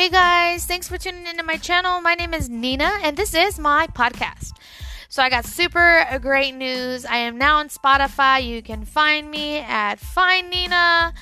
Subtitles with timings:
[0.00, 2.00] Hey guys, thanks for tuning into my channel.
[2.00, 4.52] My name is Nina, and this is my podcast.
[5.10, 7.04] So, I got super great news.
[7.04, 8.42] I am now on Spotify.
[8.42, 11.12] You can find me at Find Nina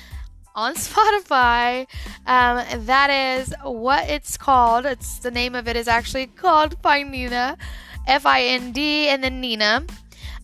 [0.55, 1.87] on Spotify.
[2.25, 4.85] Um, that is what it's called.
[4.85, 7.57] It's the name of it is actually called Find Nina,
[8.07, 9.87] F I N D, and then Nina.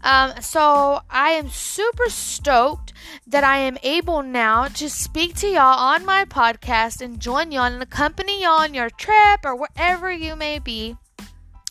[0.06, 2.94] Um, so I am super stoked
[3.26, 7.64] that I am able now to speak to y'all on my podcast and join y'all
[7.64, 10.96] and accompany y'all on your trip or wherever you may be.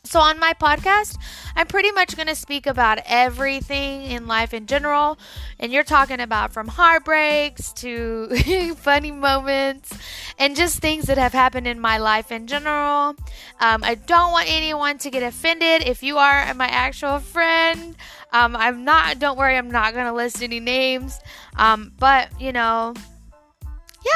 [0.07, 1.17] So, on my podcast,
[1.57, 5.19] I'm pretty much going to speak about everything in life in general.
[5.59, 9.97] And you're talking about from heartbreaks to funny moments
[10.39, 13.17] and just things that have happened in my life in general.
[13.61, 15.83] Um, I don't want anyone to get offended.
[15.87, 17.97] If you are my actual friend,
[18.33, 21.21] um, I'm not, don't worry, I'm not going to list any names.
[21.57, 22.95] Um, but, you know,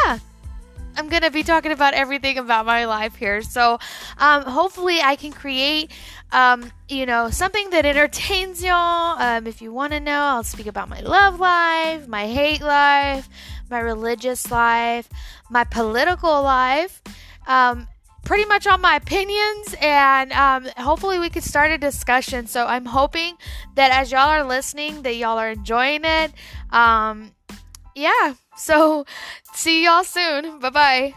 [0.04, 0.18] yeah,
[0.98, 3.40] I'm gonna be talking about everything about my life here.
[3.40, 3.78] So,
[4.18, 5.92] um, hopefully, I can create,
[6.32, 9.16] um, you know, something that entertains y'all.
[9.22, 13.28] Um, if you want to know, I'll speak about my love life, my hate life,
[13.70, 15.08] my religious life,
[15.48, 17.00] my political life.
[17.46, 17.86] Um,
[18.24, 22.84] pretty much all my opinions and um, hopefully we could start a discussion so i'm
[22.84, 23.34] hoping
[23.74, 26.30] that as y'all are listening that y'all are enjoying it
[26.70, 27.32] um,
[27.98, 29.06] yeah so,
[29.54, 30.58] see y'all soon.
[30.58, 31.14] Bye bye.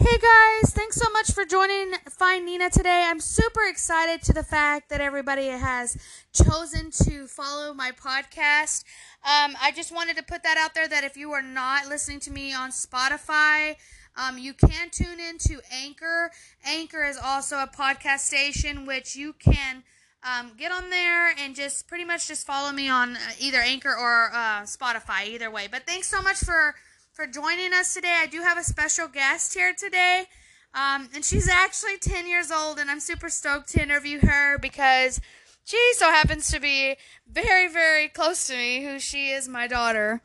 [0.00, 3.06] Hey guys, thanks so much for joining Find Nina today.
[3.08, 5.96] I'm super excited to the fact that everybody has
[6.32, 8.84] chosen to follow my podcast.
[9.24, 12.20] Um, I just wanted to put that out there that if you are not listening
[12.20, 13.76] to me on Spotify,
[14.14, 16.30] um, you can tune in to Anchor.
[16.64, 19.82] Anchor is also a podcast station which you can
[20.22, 23.94] um, get on there and just pretty much just follow me on uh, either Anchor
[23.96, 25.68] or uh, Spotify, either way.
[25.70, 26.74] But thanks so much for
[27.12, 28.16] for joining us today.
[28.20, 30.26] I do have a special guest here today,
[30.74, 35.20] um, and she's actually 10 years old, and I'm super stoked to interview her because
[35.64, 36.96] she so happens to be
[37.28, 40.22] very, very close to me, who she is my daughter.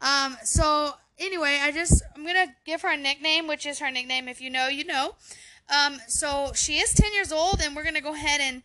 [0.00, 4.28] Um, so anyway, I just I'm gonna give her a nickname, which is her nickname.
[4.28, 5.14] If you know, you know.
[5.68, 8.62] Um, so she is 10 years old, and we're gonna go ahead and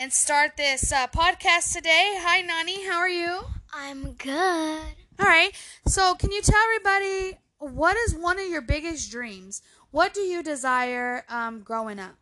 [0.00, 2.16] and start this uh, podcast today.
[2.22, 2.86] Hi, Nani.
[2.86, 3.42] How are you?
[3.70, 4.82] I'm good.
[5.20, 5.52] All right.
[5.86, 9.60] So, can you tell everybody what is one of your biggest dreams?
[9.90, 12.14] What do you desire um, growing up?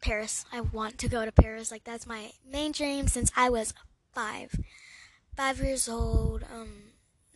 [0.00, 0.46] Paris.
[0.50, 1.70] I want to go to Paris.
[1.70, 3.74] Like that's my main dream since I was
[4.14, 4.58] five,
[5.36, 6.44] five years old.
[6.44, 6.70] Um,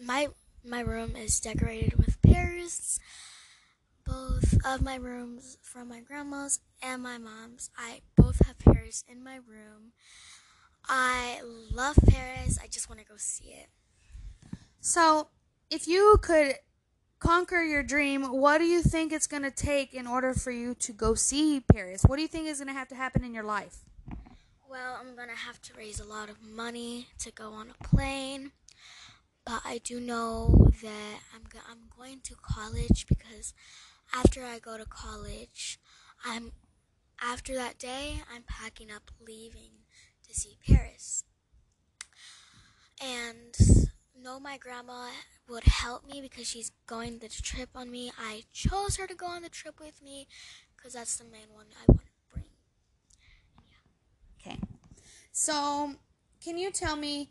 [0.03, 0.29] my
[0.65, 3.01] my room is decorated with Paris
[4.05, 7.71] both of my rooms from my grandma's and my mom's.
[7.77, 9.93] I both have Paris in my room.
[10.89, 12.59] I love Paris.
[12.63, 13.69] I just want to go see it.
[14.81, 15.29] So,
[15.71, 16.57] if you could
[17.21, 20.75] conquer your dream, what do you think it's going to take in order for you
[20.75, 22.03] to go see Paris?
[22.05, 23.79] What do you think is going to have to happen in your life?
[24.69, 27.85] Well, I'm going to have to raise a lot of money to go on a
[27.85, 28.51] plane.
[29.45, 33.55] But I do know that I'm, go- I'm going to college because
[34.15, 35.79] after I go to college,
[36.25, 36.53] I'm
[37.23, 39.71] after that day, I'm packing up leaving
[40.29, 41.25] to see Paris.
[43.03, 43.55] And
[44.23, 45.09] know my grandma
[45.49, 48.13] would help me because she's going the trip on me.
[48.19, 50.29] I chose her to go on the trip with me
[50.77, 52.45] because that's the main one I want to bring.
[53.71, 54.53] Yeah.
[54.53, 54.61] Okay.
[55.33, 55.95] So,
[56.43, 57.31] can you tell me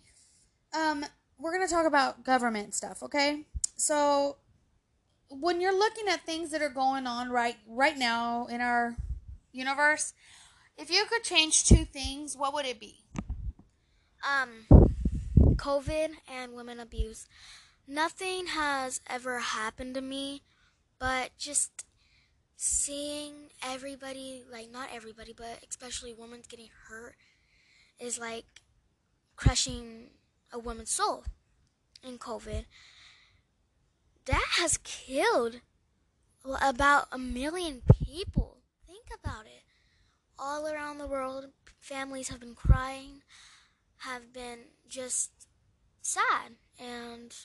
[0.74, 1.06] um
[1.38, 3.46] we're going to talk about government stuff, okay?
[3.75, 4.38] So,
[5.30, 8.96] when you're looking at things that are going on right right now in our
[9.51, 10.13] universe,
[10.78, 13.03] if you could change two things, what would it be?
[14.28, 14.66] Um,
[15.56, 17.28] COVID and women abuse.
[17.88, 20.44] Nothing has ever happened to me,
[21.00, 21.85] but just
[22.56, 27.15] seeing everybody, like not everybody, but especially women getting hurt,
[28.00, 28.45] is like
[29.36, 30.12] crushing
[30.54, 31.24] a woman's soul
[32.04, 32.65] in COVID
[34.25, 35.62] that has killed
[36.45, 38.61] about a million people.
[39.19, 39.63] About it.
[40.40, 41.46] All around the world,
[41.80, 43.22] families have been crying,
[43.98, 45.31] have been just
[46.02, 47.36] sad, and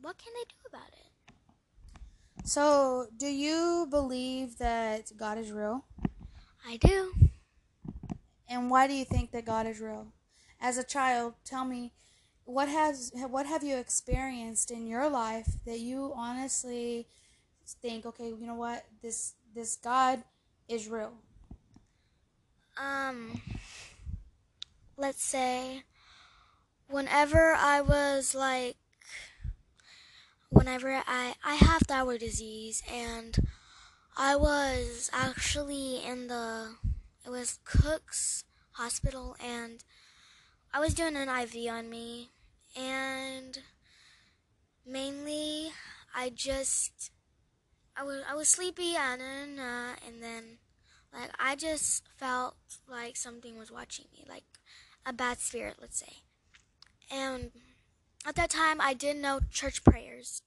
[0.00, 2.46] what can they do about it?
[2.46, 5.84] So, do you believe that God is real?
[6.66, 7.12] I do.
[8.48, 10.08] And why do you think that God is real?
[10.60, 11.92] As a child, tell me
[12.50, 17.06] what has what have you experienced in your life that you honestly
[17.80, 20.24] think okay you know what this this god
[20.70, 21.12] is real.
[22.78, 23.42] Um
[24.96, 25.82] let's say
[26.88, 28.76] whenever i was like
[30.50, 33.36] whenever I I have thyroid disease and
[34.16, 36.74] I was actually in the
[37.24, 39.82] it was Cook's hospital and
[40.74, 42.30] I was doing an IV on me
[42.76, 43.58] and
[44.86, 45.70] mainly
[46.14, 47.10] I just
[47.96, 50.58] I was I was sleepy and then uh, and then
[51.12, 52.56] like I just felt
[52.88, 54.44] like something was watching me like
[55.04, 56.22] a bad spirit let's say
[57.10, 57.50] and
[58.26, 60.42] at that time I didn't know church prayers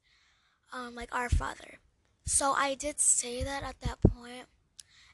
[0.72, 1.80] um, like our father
[2.25, 4.48] so I did say that at that point.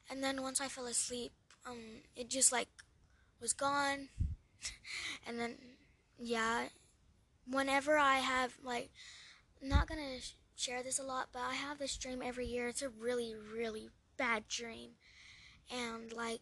[0.10, 1.32] and then once I fell asleep
[1.66, 2.70] um it just like
[3.42, 4.10] was gone
[5.28, 5.56] and then
[6.18, 6.68] yeah
[7.50, 8.90] whenever I have like
[9.62, 10.20] not gonna
[10.60, 13.90] share this a lot but I have this dream every year it's a really really
[14.18, 14.92] bad dream
[15.72, 16.42] and like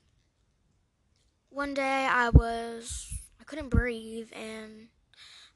[1.50, 4.88] one day I was I couldn't breathe and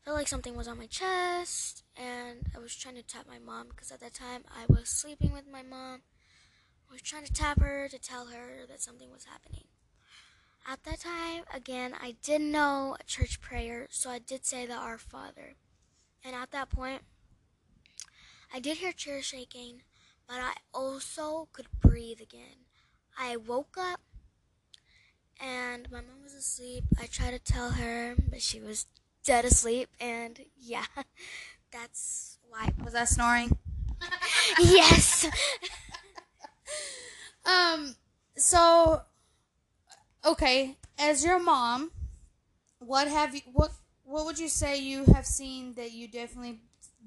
[0.03, 3.67] felt like something was on my chest and I was trying to tap my mom
[3.69, 6.01] because at that time I was sleeping with my mom.
[6.89, 9.65] I was trying to tap her to tell her that something was happening.
[10.67, 14.73] At that time, again, I didn't know a church prayer, so I did say the
[14.73, 15.55] Our Father.
[16.23, 17.01] And at that point,
[18.53, 19.83] I did hear chairs shaking,
[20.27, 22.67] but I also could breathe again.
[23.17, 23.99] I woke up
[25.39, 26.83] and my mom was asleep.
[26.99, 28.85] I tried to tell her, but she was
[29.23, 30.85] dead asleep, and yeah,
[31.71, 32.69] that's why.
[32.83, 33.57] Was that snoring?
[34.59, 35.27] yes.
[37.43, 37.95] Um.
[38.37, 39.01] So,
[40.23, 41.91] okay, as your mom,
[42.79, 43.71] what have you what
[44.03, 46.59] what would you say you have seen that you definitely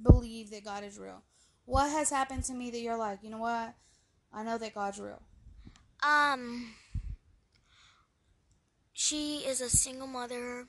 [0.02, 1.22] believe that God is real?
[1.66, 3.74] What has happened to me that you're like, you know what?
[4.32, 5.22] I know that God's real.
[6.02, 6.74] Um,
[8.92, 10.66] she is a single mother.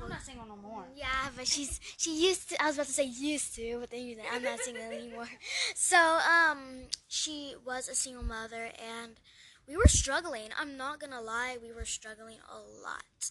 [0.00, 0.84] I'm not single no more.
[0.94, 2.62] Yeah, but she's she used to.
[2.62, 5.28] I was about to say used to, but then you I'm not single anymore.
[5.74, 9.18] So um, she was a single mother, and
[9.66, 10.50] we were struggling.
[10.58, 13.30] I'm not gonna lie, we were struggling a lot.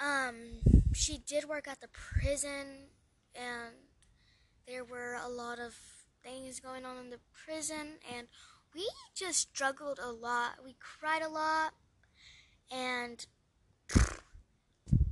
[0.00, 0.34] Um,
[0.92, 2.88] she did work at the prison,
[3.34, 3.74] and
[4.66, 5.74] there were a lot of
[6.22, 8.28] things going on in the prison, and
[8.74, 10.64] we just struggled a lot.
[10.64, 11.74] We cried a lot,
[12.70, 13.26] and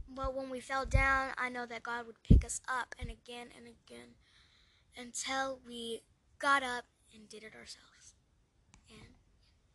[0.08, 3.48] but when we fell down, I know that God would pick us up and again
[3.56, 4.14] and again
[4.96, 6.02] until we
[6.38, 6.84] got up
[7.14, 8.14] and did it ourselves.
[8.90, 9.14] And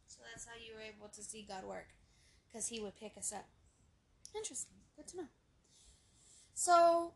[0.06, 1.88] So that's how you were able to see God work,
[2.48, 3.48] because He would pick us up.
[4.36, 4.76] Interesting.
[4.96, 5.28] Good to know.
[6.54, 7.14] So,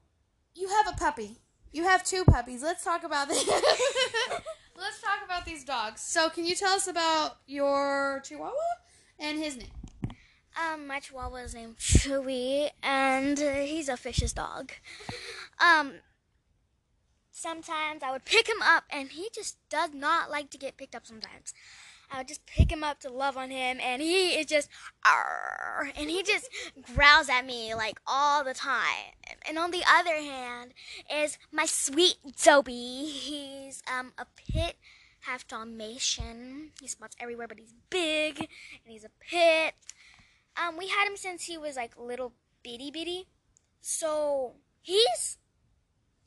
[0.53, 1.37] you have a puppy.
[1.71, 2.61] You have two puppies.
[2.61, 3.47] Let's talk about this.
[4.77, 6.01] Let's talk about these dogs.
[6.01, 8.55] So, can you tell us about your Chihuahua
[9.19, 9.69] and his name?
[10.59, 14.71] um, my Chihuahua is named Chewy, and uh, he's a fish's dog.
[15.59, 15.93] Um,
[17.31, 20.95] sometimes I would pick him up, and he just does not like to get picked
[20.95, 21.05] up.
[21.05, 21.53] Sometimes
[22.11, 24.69] I would just pick him up to love on him, and he is just,
[25.95, 26.49] and he just
[26.93, 29.15] growls at me like all the time.
[29.47, 30.73] And on the other hand,
[31.11, 33.05] is my sweet Dobie.
[33.05, 34.75] He's um a pit
[35.21, 36.71] half Dalmatian.
[36.81, 38.49] He spots everywhere, but he's big, and
[38.87, 39.75] he's a pit.
[40.57, 43.27] Um, we had him since he was like little bitty bitty.
[43.79, 45.37] So he's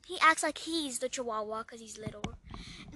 [0.05, 2.23] he acts like he's the Chihuahua because he's little,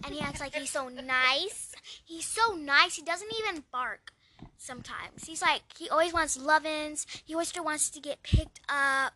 [0.04, 1.74] and he acts like he's so nice.
[2.06, 2.96] He's so nice.
[2.96, 4.12] He doesn't even bark.
[4.58, 7.06] Sometimes he's like he always wants lovin's.
[7.25, 9.13] He always wants to get picked up,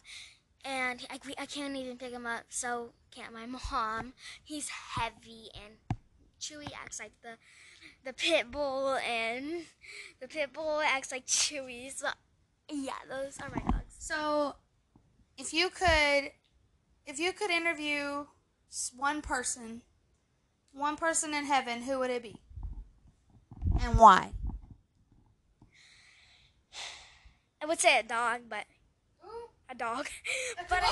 [0.63, 2.45] and I, I can't even pick him up.
[2.49, 4.13] So can't my mom.
[4.43, 5.75] He's heavy and
[6.39, 7.37] Chewy acts like the
[8.03, 9.65] the pit bull and
[10.19, 11.95] the pit bull acts like Chewy.
[11.95, 12.07] So
[12.69, 13.95] yeah, those are my dogs.
[13.99, 14.55] So,
[15.37, 16.31] if you could,
[17.05, 18.25] if you could interview
[18.95, 19.81] one person,
[20.73, 22.35] one person in heaven, who would it be,
[23.81, 24.31] and why?
[27.61, 28.65] I would say a dog, but
[29.69, 30.07] a dog.
[30.69, 30.91] but I,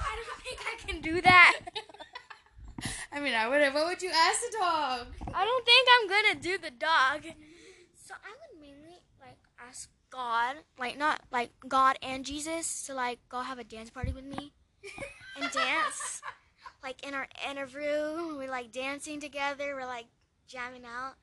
[0.00, 1.60] I don't think I can do that.
[3.12, 3.74] I mean, I would.
[3.74, 5.06] What would you ask the dog?
[5.32, 7.24] I don't think I'm gonna do the dog.
[7.94, 13.20] So I would mainly like ask God, like not like God and Jesus, to like
[13.28, 14.52] go have a dance party with me
[15.40, 16.22] and dance.
[16.84, 19.74] Like in our interview, we're like dancing together.
[19.74, 20.04] We're like
[20.46, 21.14] jamming out.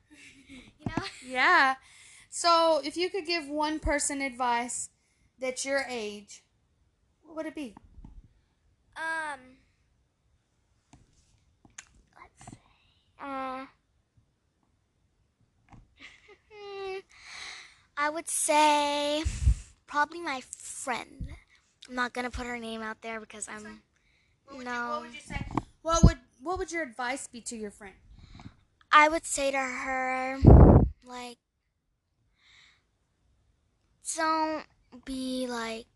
[0.50, 1.04] You know?
[1.26, 1.76] Yeah.
[2.30, 4.88] So, if you could give one person advice
[5.38, 6.42] that's your age,
[7.22, 7.74] what would it be?
[8.96, 9.38] Um.
[12.18, 12.58] Let's see.
[13.22, 13.66] Uh.
[17.96, 19.22] I would say
[19.86, 21.28] probably my friend.
[21.88, 23.82] I'm not gonna put her name out there because I'm.
[24.46, 24.72] What would, No.
[24.72, 25.51] you, what would you say?
[25.82, 27.94] What would what would your advice be to your friend?
[28.90, 30.38] I would say to her,
[31.04, 31.38] like,
[34.16, 34.64] don't
[35.04, 35.86] be like,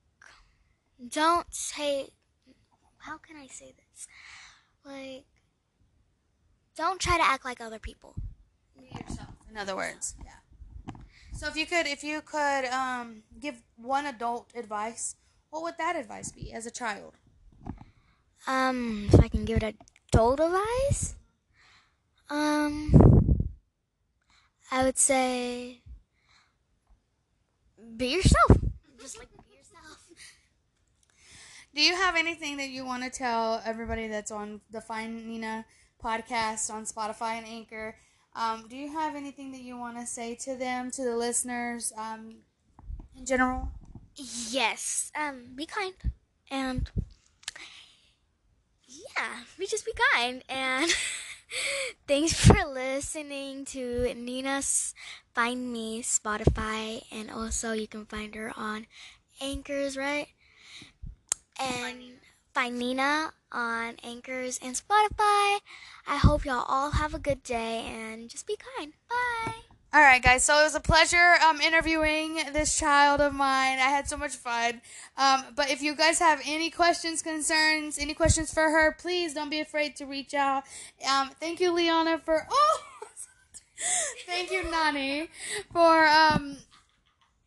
[1.09, 2.11] don't say,
[2.99, 4.09] how can I say this?
[4.85, 5.25] Like,
[6.77, 8.15] don't try to act like other people.
[8.77, 9.29] Be yourself.
[9.51, 10.95] In other words, yeah.
[11.33, 15.17] So if you could, if you could um, give one adult advice,
[15.51, 17.13] what would that advice be as a child?
[18.47, 19.77] Um, if I can give it
[20.13, 21.17] adult advice,
[22.31, 23.49] um,
[24.71, 25.83] I would say
[27.97, 28.59] be yourself.
[29.01, 29.99] Just like be yourself.
[31.75, 35.65] Do you have anything that you want to tell everybody that's on the Find Nina
[36.03, 37.97] podcast on Spotify and Anchor?
[38.35, 41.93] Um, do you have anything that you want to say to them, to the listeners,
[41.97, 42.37] um,
[43.17, 43.69] in general?
[44.51, 45.11] Yes.
[45.19, 45.95] Um, be kind
[46.51, 46.91] and
[49.17, 50.91] yeah, we just be kind and
[52.09, 54.95] thanks for listening to Nina's
[55.35, 58.87] Find Me Spotify and also you can find her on
[59.41, 60.29] Anchors, right?
[61.61, 62.21] And
[62.55, 65.61] find Nina on Anchors and Spotify.
[66.07, 68.93] I hope y'all all have a good day and just be kind.
[69.09, 69.66] Bye.
[69.97, 70.45] All right, guys.
[70.45, 73.79] So it was a pleasure um, interviewing this child of mine.
[73.79, 74.83] I had so much fun.
[75.17, 79.49] Um, but if you guys have any questions, concerns, any questions for her, please don't
[79.49, 80.65] be afraid to reach out.
[81.11, 82.81] Um, thank you, Leona, for oh,
[84.27, 85.31] thank you, Nani,
[85.73, 86.59] for um,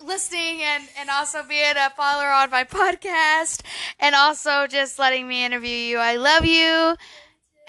[0.04, 3.62] listening and and also being a follower on my podcast,
[4.00, 6.00] and also just letting me interview you.
[6.00, 6.96] I love you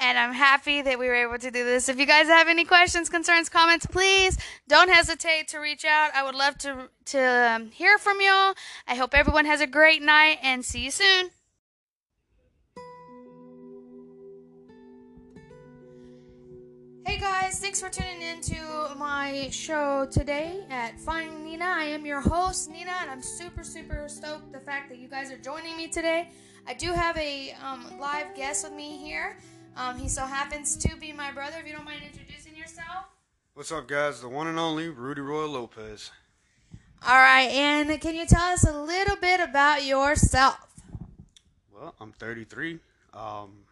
[0.00, 1.88] and I'm happy that we were able to do this.
[1.88, 6.10] If you guys have any questions, concerns, comments, please don't hesitate to reach out.
[6.14, 8.54] I would love to to um, hear from y'all.
[8.88, 11.30] I hope everyone has a great night and see you soon.
[17.06, 21.64] Hey guys, thanks for tuning in to my show today at Find Nina.
[21.64, 25.32] I am your host, Nina, and I'm super, super stoked the fact that you guys
[25.32, 26.30] are joining me today.
[26.68, 29.36] I do have a um, live guest with me here.
[29.76, 31.56] Um, he so happens to be my brother.
[31.58, 33.06] If you don't mind introducing yourself.
[33.54, 34.20] What's up, guys?
[34.20, 36.10] The one and only Rudy Roy Lopez.
[37.06, 40.58] All right, and can you tell us a little bit about yourself?
[41.72, 42.78] Well, I'm 33.
[43.14, 43.64] Um,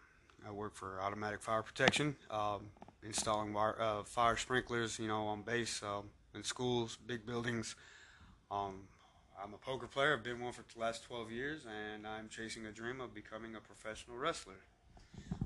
[0.47, 2.61] I work for Automatic Fire Protection, um,
[3.03, 7.75] installing wire, uh, fire sprinklers, you know, on base, um, in schools, big buildings.
[8.49, 8.87] Um,
[9.41, 10.13] I'm a poker player.
[10.13, 13.55] I've been one for the last 12 years, and I'm chasing a dream of becoming
[13.55, 14.57] a professional wrestler.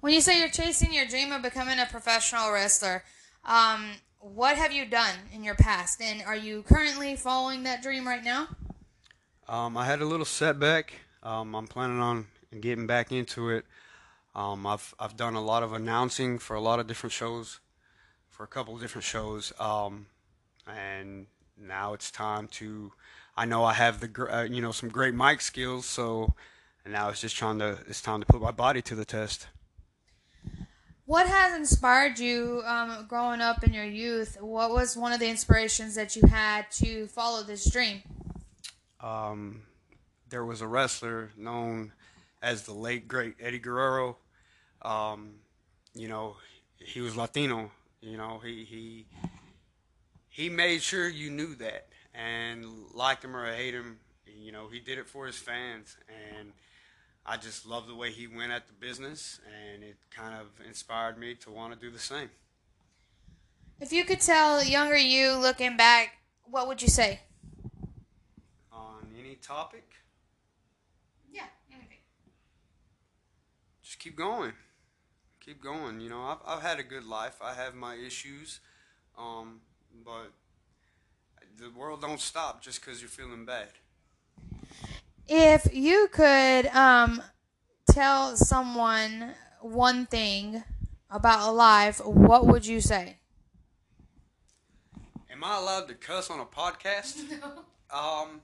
[0.01, 3.03] When you say you're chasing your dream of becoming a professional wrestler,
[3.45, 8.07] um, what have you done in your past, and are you currently following that dream
[8.07, 8.49] right now?
[9.47, 10.93] Um, I had a little setback.
[11.21, 12.27] Um, I'm planning on
[12.59, 13.65] getting back into it.
[14.35, 17.59] Um, I've I've done a lot of announcing for a lot of different shows,
[18.29, 20.07] for a couple of different shows, um,
[20.67, 21.27] and
[21.57, 22.91] now it's time to.
[23.35, 26.33] I know I have the uh, you know some great mic skills, so
[26.85, 29.47] now it's just trying to it's time to put my body to the test.
[31.05, 34.37] What has inspired you um, growing up in your youth?
[34.39, 38.01] What was one of the inspirations that you had to follow this dream?
[39.01, 39.63] Um,
[40.29, 41.91] there was a wrestler known
[42.41, 44.17] as the late great Eddie Guerrero.
[44.81, 45.35] Um,
[45.93, 46.37] you know,
[46.77, 47.71] he was Latino.
[48.01, 49.05] You know, he he
[50.29, 53.99] he made sure you knew that and like him or hate him.
[54.25, 55.97] You know, he did it for his fans,
[56.37, 56.53] and
[57.25, 61.17] I just love the way he went at the business, and it kind of inspired
[61.17, 62.29] me to want to do the same.
[63.79, 67.21] If you could tell younger you looking back, what would you say?
[68.71, 69.89] On any topic,
[71.31, 71.97] Yeah, anything.
[73.81, 74.53] just keep going.
[75.39, 75.99] Keep going.
[76.01, 77.35] You know, I've, I've had a good life.
[77.41, 78.59] I have my issues,
[79.17, 79.61] um,
[80.05, 80.31] but
[81.57, 83.69] the world don't stop just because you're feeling bad.
[85.27, 87.21] If you could um,
[87.89, 90.63] tell someone one thing
[91.09, 93.17] about life, what would you say?
[95.31, 97.21] Am I allowed to cuss on a podcast?
[97.93, 98.41] Um,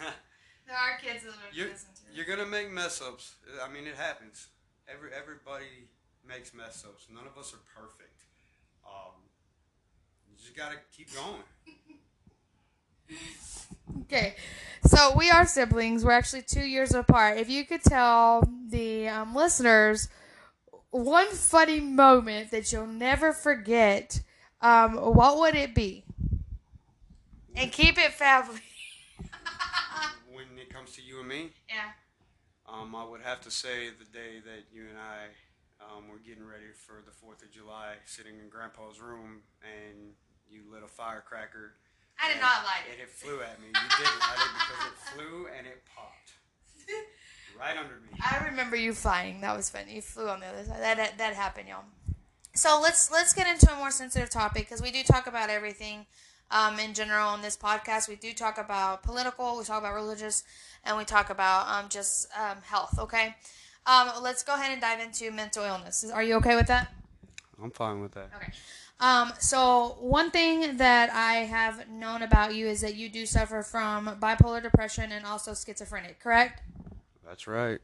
[0.66, 1.68] There are kids that you're,
[2.12, 3.34] you're gonna make mess ups.
[3.62, 4.48] I mean, it happens.
[4.88, 5.88] Every everybody
[6.26, 7.06] makes mess ups.
[7.12, 8.22] None of us are perfect.
[8.84, 9.14] Um,
[10.28, 11.42] you just gotta keep going.
[14.02, 14.36] Okay,
[15.00, 16.04] so we are siblings.
[16.04, 17.38] We're actually two years apart.
[17.38, 20.08] If you could tell the um, listeners
[20.90, 24.20] one funny moment that you'll never forget,
[24.60, 26.04] um, what would it be?
[27.56, 28.60] And keep it family.
[30.32, 31.92] When it comes to you and me, yeah.
[32.66, 35.28] um, I would have to say the day that you and I
[35.80, 40.14] Um, we're getting ready for the Fourth of July, sitting in Grandpa's room, and
[40.48, 41.74] you lit a firecracker.
[42.22, 43.04] I did and- not light And it.
[43.04, 43.68] it flew at me.
[43.68, 46.32] You did light it because it flew and it popped
[47.58, 48.18] right under me.
[48.20, 49.40] I remember you flying.
[49.40, 49.94] That was funny.
[49.96, 50.80] You flew on the other side.
[50.80, 51.84] That that, that happened, y'all.
[52.54, 56.06] So let's let's get into a more sensitive topic because we do talk about everything
[56.50, 58.08] um, in general on this podcast.
[58.08, 60.42] We do talk about political, we talk about religious,
[60.84, 62.98] and we talk about um, just um, health.
[62.98, 63.36] Okay,
[63.86, 66.04] um, let's go ahead and dive into mental illness.
[66.12, 66.92] Are you okay with that?
[67.62, 68.30] I'm fine with that.
[68.36, 68.52] Okay.
[69.00, 73.62] Um, so one thing that I have known about you is that you do suffer
[73.62, 76.62] from bipolar depression and also schizophrenic, correct?
[77.26, 77.80] That's right.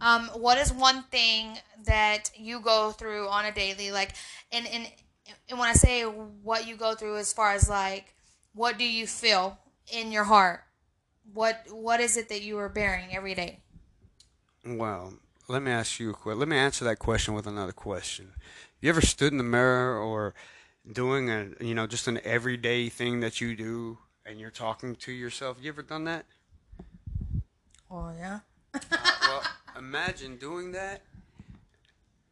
[0.00, 4.14] Um, what is one thing that you go through on a daily, like,
[4.52, 4.88] and, and
[5.48, 8.14] and when I say what you go through, as far as like,
[8.54, 9.58] what do you feel
[9.92, 10.62] in your heart?
[11.34, 13.60] What what is it that you are bearing every day?
[14.64, 15.14] Well,
[15.48, 16.38] let me ask you a question.
[16.38, 18.32] Let me answer that question with another question.
[18.80, 20.34] You ever stood in the mirror or
[20.90, 25.12] doing a, you know, just an everyday thing that you do and you're talking to
[25.12, 25.56] yourself?
[25.60, 26.26] You ever done that?
[27.90, 28.40] Oh yeah.
[29.22, 29.42] well,
[29.76, 31.02] imagine doing that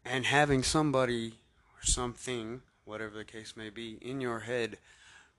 [0.05, 1.35] and having somebody
[1.75, 4.79] or something, whatever the case may be, in your head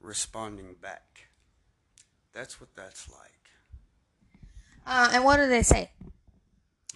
[0.01, 1.29] responding back.
[2.33, 3.31] That's what that's like.
[4.85, 5.91] Uh, and what do they say?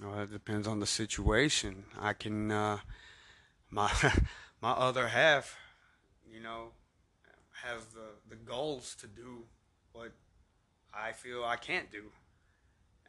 [0.03, 1.85] Well, it depends on the situation.
[1.99, 2.79] I can, uh,
[3.71, 3.91] my
[4.61, 5.55] my other half,
[6.31, 6.69] you know,
[7.63, 9.43] has the the goals to do
[9.93, 10.11] what
[10.93, 12.03] I feel I can't do.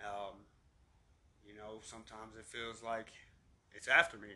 [0.00, 0.34] Um,
[1.46, 3.06] you know, sometimes it feels like
[3.74, 4.28] it's after me.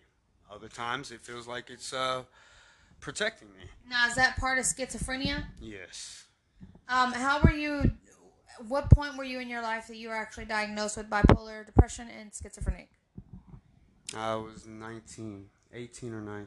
[0.51, 2.23] Other times it feels like it's uh,
[3.01, 3.65] protecting me.
[3.89, 5.45] Now is that part of schizophrenia?
[5.61, 6.25] Yes.
[6.89, 7.93] Um, how were you?
[8.69, 12.09] What point were you in your life that you were actually diagnosed with bipolar depression
[12.09, 12.89] and schizophrenic?
[14.17, 16.47] I was 19, 18 or 19.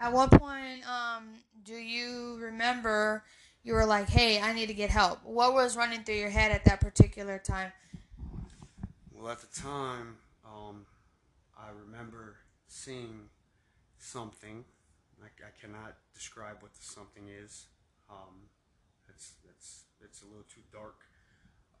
[0.00, 1.28] At what point um,
[1.64, 3.22] do you remember
[3.62, 5.22] you were like, "Hey, I need to get help"?
[5.24, 7.70] What was running through your head at that particular time?
[9.12, 10.86] Well, at the time, um,
[11.56, 13.28] I remember seeing
[13.98, 14.64] something.
[15.20, 17.66] Like I cannot describe what the something is.
[18.10, 18.48] Um,
[19.08, 20.96] it's it's it's a little too dark.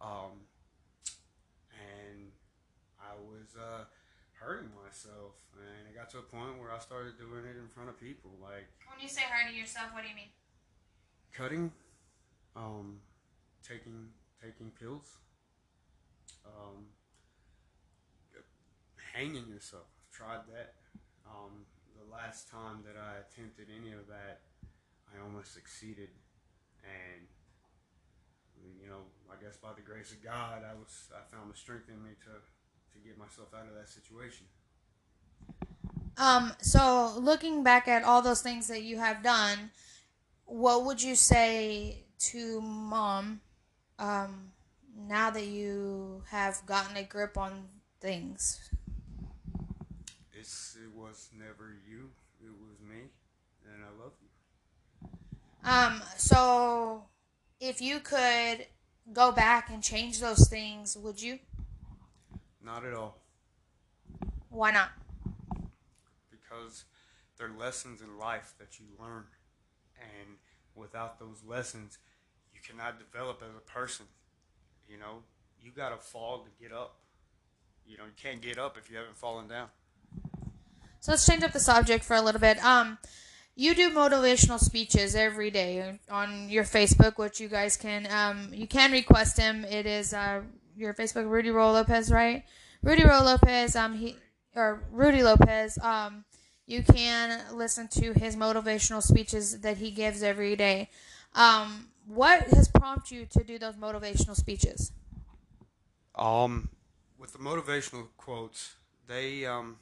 [0.00, 0.46] Um,
[1.72, 2.30] and
[3.00, 3.84] I was uh,
[4.42, 7.88] hurting myself, and it got to a point where I started doing it in front
[7.88, 10.30] of people, like When you say hurting yourself, what do you mean?
[11.32, 11.72] cutting,
[12.56, 13.00] um,
[13.66, 14.10] taking
[14.42, 15.16] taking pills,
[16.44, 16.84] um,
[19.14, 19.86] hanging yourself.
[19.96, 20.74] I've tried that.
[21.24, 21.64] Um,
[21.96, 24.40] the last time that I attempted any of that,
[25.08, 26.10] I almost succeeded,
[26.84, 27.22] and
[28.80, 31.88] you know, I guess by the grace of God, I was I found the strength
[31.88, 32.32] in me to
[32.92, 34.46] to get myself out of that situation.
[36.18, 39.70] Um, so looking back at all those things that you have done,
[40.44, 43.40] what would you say to mom
[43.98, 44.52] um,
[45.08, 47.64] now that you have gotten a grip on
[48.00, 48.70] things?
[50.32, 53.02] It's it was never you, it was me,
[53.64, 54.28] and I love you.
[55.64, 57.04] Um, so
[57.60, 58.66] if you could
[59.12, 61.38] go back and change those things, would you?
[62.64, 63.18] Not at all.
[64.50, 64.90] Why not?
[66.52, 66.84] because
[67.38, 69.24] they're lessons in life that you learn.
[70.00, 70.36] And
[70.74, 71.98] without those lessons,
[72.54, 74.06] you cannot develop as a person.
[74.88, 75.22] You know,
[75.62, 76.96] you got to fall to get up.
[77.86, 79.68] You know, you can't get up if you haven't fallen down.
[81.00, 82.62] So let's change up the subject for a little bit.
[82.64, 82.98] Um,
[83.56, 88.66] you do motivational speeches every day on your Facebook, which you guys can um, you
[88.66, 89.64] can request him.
[89.64, 90.42] It is uh,
[90.76, 92.44] your Facebook, Rudy Ro Lopez, right?
[92.82, 93.76] Rudy Ro Lopez.
[93.76, 94.16] Um, he
[94.54, 95.78] or Rudy Lopez.
[95.78, 96.24] Um,
[96.66, 100.90] you can listen to his motivational speeches that he gives every day.
[101.34, 104.92] Um, what has prompted you to do those motivational speeches?
[106.14, 106.68] Um,
[107.18, 108.74] with the motivational quotes,
[109.06, 109.76] they um,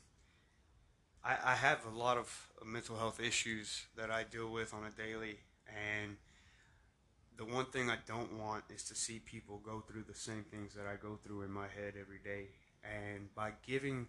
[1.25, 4.91] I, I have a lot of mental health issues that I deal with on a
[4.91, 6.17] daily, and
[7.41, 10.75] the one thing I don't want is to see people go through the same things
[10.75, 12.49] that I go through in my head every day.
[12.85, 14.09] And by giving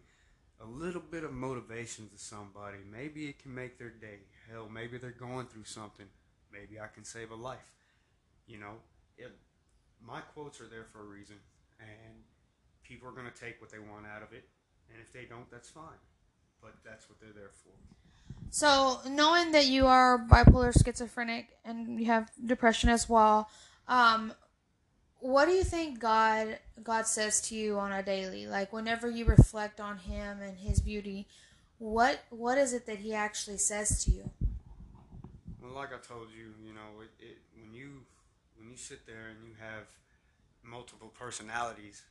[0.59, 4.27] a little bit of motivation to somebody, maybe it can make their day.
[4.51, 6.07] Hell, maybe they're going through something.
[6.51, 7.71] Maybe I can save a life.
[8.47, 8.83] You know,
[9.17, 9.31] it,
[10.05, 11.37] my quotes are there for a reason,
[11.79, 12.19] and
[12.83, 14.43] people are going to take what they want out of it.
[14.91, 16.03] And if they don't, that's fine.
[16.61, 17.71] But that's what they're there for.
[18.53, 23.49] So, knowing that you are bipolar schizophrenic and you have depression as well,
[23.87, 24.33] um,
[25.19, 28.47] what do you think God God says to you on a daily?
[28.47, 31.27] Like whenever you reflect on Him and His beauty,
[31.77, 34.29] what what is it that He actually says to you?
[35.61, 38.01] Well, like I told you, you know, it, it when you
[38.57, 39.85] when you sit there and you have
[40.61, 42.03] multiple personalities,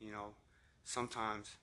[0.00, 0.34] you know,
[0.82, 1.54] sometimes,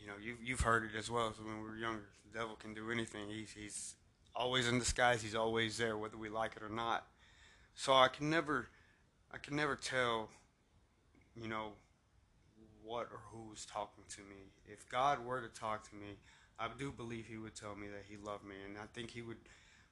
[0.00, 1.32] you know, you've, you've heard it as well.
[1.32, 3.28] So when we were younger, the devil can do anything.
[3.28, 3.94] He's he's
[4.34, 5.22] always in disguise.
[5.22, 7.06] He's always there, whether we like it or not.
[7.74, 8.68] So I can never
[9.32, 10.30] I can never tell,
[11.36, 11.72] you know,
[12.82, 14.50] what or who's talking to me.
[14.66, 16.16] If God were to talk to me,
[16.58, 19.22] I do believe He would tell me that He loved me, and I think He
[19.22, 19.36] would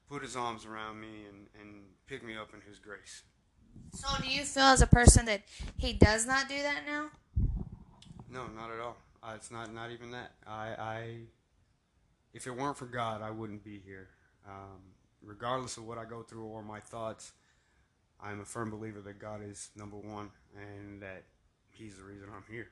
[0.08, 3.22] put His arms around me and, and pick me up in His grace.
[3.92, 5.42] So, do you feel as a person that
[5.76, 7.10] He does not do that now?
[8.30, 8.96] No, not at all.
[9.26, 10.32] Uh, it's not not even that.
[10.46, 11.16] I, I
[12.32, 14.08] if it weren't for God, I wouldn't be here.
[14.46, 14.80] Um,
[15.22, 17.32] regardless of what I go through or my thoughts,
[18.20, 21.24] I'm a firm believer that God is number one and that
[21.70, 22.68] He's the reason I'm here.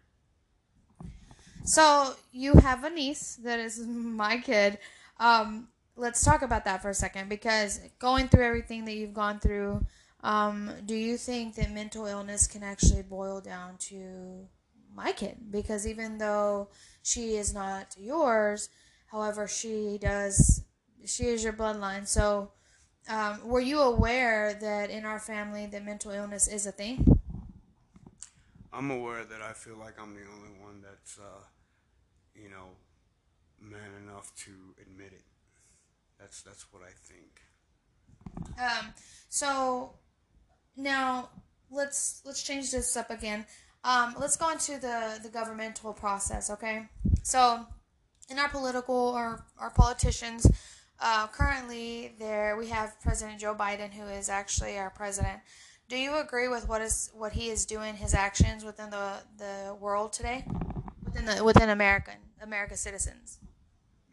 [1.65, 4.79] So you have a niece that is my kid.
[5.19, 9.41] Um, let's talk about that for a second because going through everything that you've gone
[9.41, 9.85] through,
[10.23, 14.47] um, do you think that mental illness can actually boil down to
[14.95, 15.37] my kid?
[15.51, 16.69] Because even though
[17.03, 18.69] she is not yours,
[19.07, 20.63] however, she does,
[21.05, 22.07] she is your bloodline.
[22.07, 22.53] So
[23.09, 27.21] um, were you aware that in our family that mental illness is a thing?
[28.73, 31.45] I'm aware that I feel like I'm the only one that's, uh,
[32.35, 32.71] you know,
[33.61, 34.51] man enough to
[34.83, 35.25] admit it.
[36.19, 37.41] That's that's what I think.
[38.59, 38.93] Um,
[39.29, 39.95] so
[40.77, 41.29] now
[41.71, 43.47] let's let's change this up again.
[43.85, 46.51] Um, let's go into the the governmental process.
[46.51, 46.89] Okay,
[47.23, 47.67] so
[48.31, 50.47] in our political or our politicians
[51.01, 55.41] uh, currently, there we have President Joe Biden, who is actually our president.
[55.89, 59.77] Do you agree with what is what he is doing, his actions within the the
[59.79, 60.47] world today,
[61.05, 63.39] within the within American America citizens?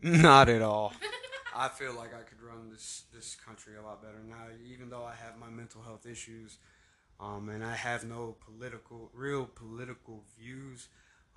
[0.01, 0.93] Not at all.
[1.55, 4.47] I feel like I could run this this country a lot better now.
[4.69, 6.57] Even though I have my mental health issues,
[7.21, 10.87] um, and I have no political, real political views,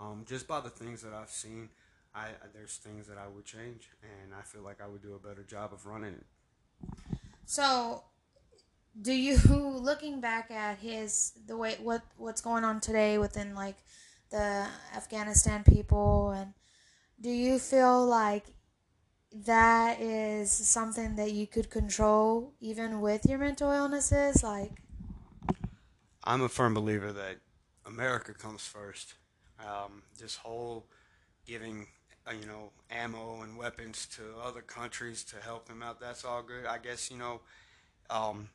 [0.01, 1.69] um, just by the things that I've seen.
[2.15, 5.19] I there's things that I would change, and I feel like I would do a
[5.19, 6.27] better job of running it.
[7.45, 8.05] So,
[9.01, 13.77] do you looking back at his the way what what's going on today within like
[14.31, 14.67] the
[14.97, 16.55] Afghanistan people, and
[17.21, 18.47] do you feel like
[19.33, 24.84] that is something that you could control even with your mental illnesses, like?
[26.25, 27.37] I'm a firm believer that
[27.87, 29.15] America comes first.
[29.61, 30.87] Um, this whole
[31.47, 31.87] giving
[32.27, 36.01] uh, you know, ammo and weapons to other countries to help them out.
[36.01, 36.65] That's all good.
[36.67, 37.41] I guess you know,
[38.09, 38.49] um,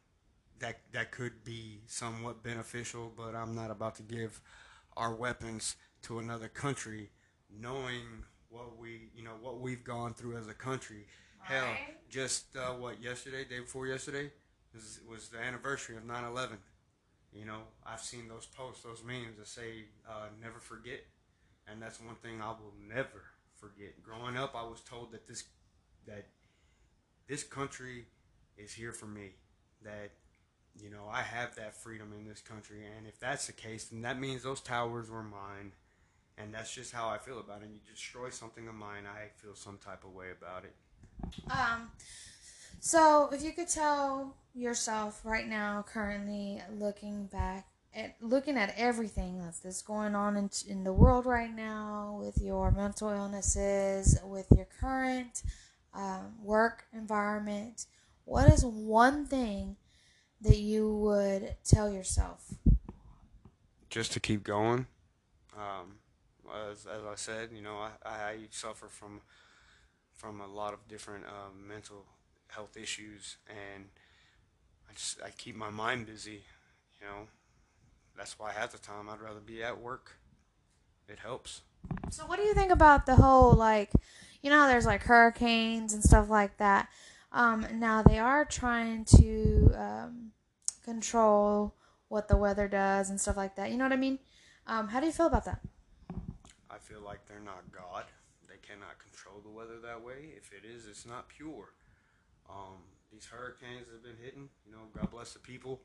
[0.60, 4.42] that that could be somewhat beneficial, but I'm not about to give
[4.98, 7.12] our weapons to another country,
[7.56, 11.06] knowing what we you know what we've gone through as a country.
[11.42, 11.70] Hell,
[12.10, 14.32] just uh, what yesterday, day before yesterday,
[14.74, 16.58] was, was the anniversary of 9/11.
[17.34, 21.06] You know, I've seen those posts, those memes that say uh, "never forget,"
[21.68, 23.24] and that's one thing I will never
[23.56, 24.02] forget.
[24.02, 25.44] Growing up, I was told that this
[26.08, 26.26] that
[27.28, 28.06] this country
[28.58, 29.32] is here for me.
[29.84, 30.12] That
[30.82, 34.02] you know I have that freedom in this country, and if that's the case, then
[34.02, 35.74] that means those towers were mine,
[36.38, 37.66] and that's just how I feel about it.
[37.66, 40.74] And you destroy something of mine, I feel some type of way about it.
[41.52, 41.92] Um.
[42.80, 49.42] So, if you could tell yourself right now, currently looking back at looking at everything
[49.42, 54.68] that's, going on in, in the world right now with your mental illnesses, with your
[54.80, 55.44] current
[55.94, 57.86] um, work environment,
[58.26, 59.76] what is one thing
[60.42, 62.54] that you would tell yourself?
[63.90, 64.86] Just to keep going.
[65.58, 65.96] Um,
[66.72, 69.22] as, as I said, you know, I, I suffer from
[70.14, 72.06] from a lot of different um, mental
[72.50, 73.86] health issues, and
[74.90, 76.44] I just I keep my mind busy,
[77.00, 77.28] you know
[78.20, 80.18] that's why half the time I'd rather be at work.
[81.08, 81.62] It helps.
[82.12, 83.92] So what do you think about the whole like,
[84.44, 86.90] you know, there's like hurricanes and stuff like that.
[87.32, 90.32] Um, now they are trying to um,
[90.84, 91.76] control
[92.10, 93.72] what the weather does and stuff like that.
[93.72, 94.20] You know what I mean?
[94.68, 95.62] Um, how do you feel about that?
[96.70, 98.04] I feel like they're not God.
[98.50, 100.34] They cannot control the weather that way.
[100.36, 101.70] If it is, it's not pure.
[102.50, 102.82] Um,
[103.12, 104.50] these hurricanes have been hitting.
[104.66, 105.82] You know, God bless the people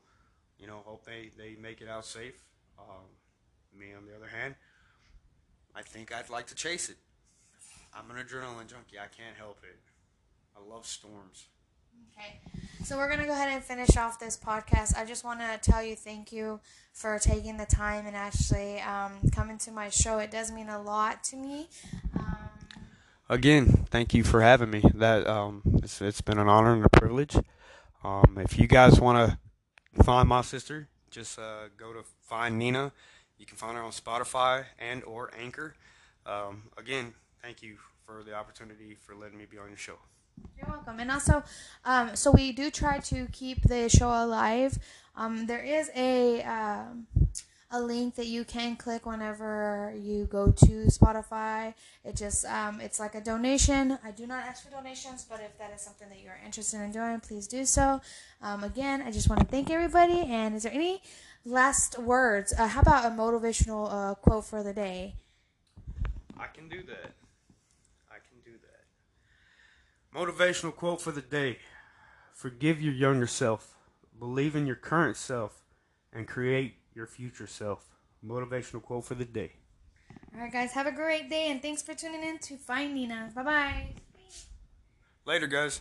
[0.59, 2.43] you know, hope they, they make it out safe.
[2.79, 3.05] Um,
[3.79, 4.55] me, on the other hand,
[5.75, 6.97] I think I'd like to chase it.
[7.93, 8.99] I'm an adrenaline junkie.
[8.99, 9.79] I can't help it.
[10.57, 11.47] I love storms.
[12.17, 12.41] Okay.
[12.85, 14.97] So we're gonna go ahead and finish off this podcast.
[14.97, 16.61] I just want to tell you thank you
[16.93, 20.19] for taking the time and actually um, coming to my show.
[20.19, 21.69] It does mean a lot to me.
[22.19, 22.44] Um,
[23.29, 24.83] Again, thank you for having me.
[24.95, 27.37] That um, it's, it's been an honor and a privilege.
[28.03, 29.39] Um, if you guys want
[29.97, 32.93] to find my sister, just uh, go to find Nina.
[33.39, 35.75] You can find her on Spotify and or Anchor.
[36.27, 39.99] Um, again, thank you for the opportunity for letting me be on your show.
[40.59, 41.01] You're welcome.
[41.01, 41.43] And also,
[41.85, 44.79] um, so we do try to keep the show alive.
[45.17, 47.07] Um, there is a um,
[47.75, 51.75] a link that you can click whenever you go to Spotify.
[52.05, 53.99] It just um, it's like a donation.
[54.05, 56.93] I do not ask for donations, but if that is something that you're interested in
[56.93, 58.01] doing, please do so.
[58.41, 60.21] Um, again, I just want to thank everybody.
[60.21, 61.03] And is there any
[61.45, 62.55] last words?
[62.57, 65.17] Uh, how about a motivational uh, quote for the day?
[66.39, 67.13] I can do that.
[68.09, 70.17] I can do that.
[70.17, 71.59] Motivational quote for the day
[72.33, 73.75] Forgive your younger self,
[74.17, 75.65] believe in your current self,
[76.13, 77.89] and create your future self.
[78.25, 79.53] Motivational quote for the day.
[80.35, 83.31] All right, guys, have a great day, and thanks for tuning in to Find Nina.
[83.35, 83.89] Bye bye.
[85.25, 85.81] Later, guys.